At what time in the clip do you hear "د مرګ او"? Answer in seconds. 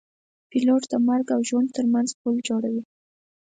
0.91-1.41